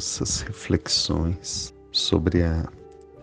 [0.00, 2.66] nossas reflexões sobre a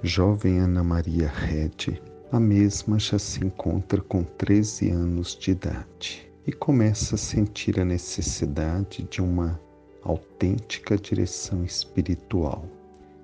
[0.03, 1.99] jovem Ana Maria Red,
[2.31, 7.83] a mesma já se encontra com 13 anos de idade e começa a sentir a
[7.83, 9.59] necessidade de uma
[10.03, 12.63] autêntica direção espiritual,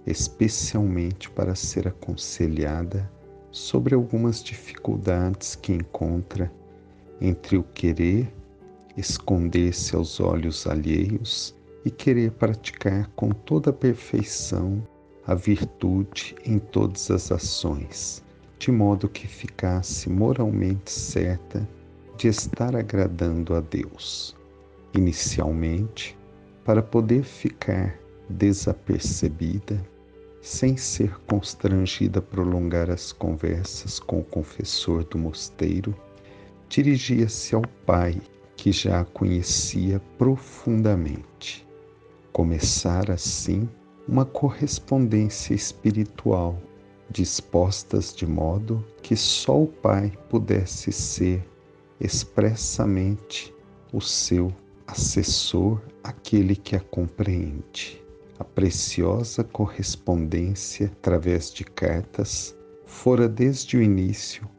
[0.07, 3.07] especialmente para ser aconselhada
[3.51, 6.51] sobre algumas dificuldades que encontra
[7.21, 8.33] entre o querer
[8.97, 11.53] esconder-se aos olhos alheios
[11.85, 14.81] e querer praticar com toda a perfeição
[15.25, 18.23] a virtude em todas as ações,
[18.59, 21.67] de modo que ficasse moralmente certa
[22.17, 24.35] de estar agradando a Deus.
[24.93, 26.17] Inicialmente,
[26.65, 27.97] para poder ficar
[28.29, 29.81] desapercebida,
[30.41, 35.95] sem ser constrangida a prolongar as conversas com o confessor do mosteiro,
[36.67, 38.21] dirigia-se ao pai,
[38.57, 41.65] que já a conhecia profundamente.
[42.33, 43.69] Começar assim
[44.07, 46.59] uma correspondência espiritual,
[47.07, 51.47] dispostas de modo que só o pai pudesse ser
[51.99, 53.53] expressamente
[53.93, 54.51] o seu
[54.87, 58.03] assessor, aquele que a compreende.
[58.39, 62.55] A preciosa correspondência através de cartas
[62.87, 64.49] fora desde o início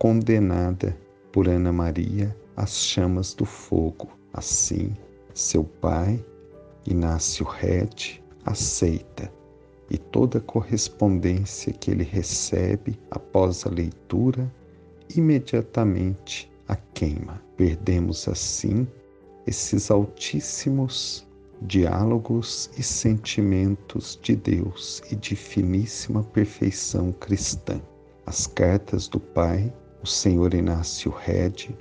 [0.00, 0.98] condenada
[1.30, 4.08] por Ana Maria às chamas do fogo.
[4.32, 4.96] Assim,
[5.32, 6.24] seu pai,
[6.92, 9.32] Inácio Red, aceita
[9.90, 14.50] e toda correspondência que ele recebe após a leitura
[15.14, 17.42] imediatamente a queima.
[17.56, 18.86] Perdemos assim
[19.46, 21.26] esses altíssimos
[21.62, 27.80] diálogos e sentimentos de Deus e de finíssima perfeição cristã.
[28.24, 31.74] As cartas do Pai, o Senhor Inácio Red,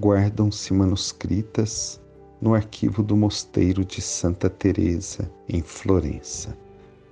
[0.00, 2.00] guardam-se manuscritas
[2.44, 6.54] no arquivo do mosteiro de Santa Teresa em Florença.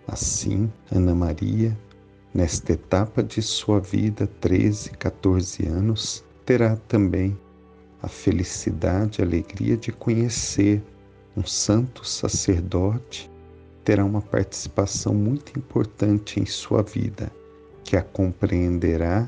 [0.06, 1.74] Assim, Ana Maria,
[2.34, 7.34] nesta etapa de sua vida, 13, 14 anos, terá também
[8.02, 10.82] a felicidade e alegria de conhecer
[11.34, 13.30] um santo sacerdote,
[13.84, 17.32] terá uma participação muito importante em sua vida,
[17.84, 19.26] que a compreenderá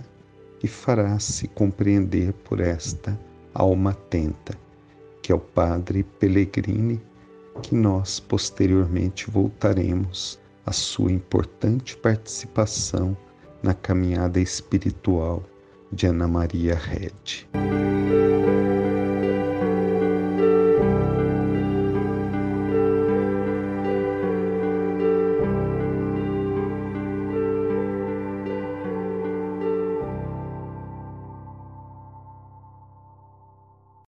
[0.63, 3.19] e fará se compreender por esta
[3.55, 4.64] alma atenta,
[5.25, 7.01] que é o Padre Pellegrini,
[7.63, 13.17] que nós posteriormente voltaremos à sua importante participação
[13.63, 15.43] na caminhada espiritual
[15.91, 17.49] de Ana Maria Red.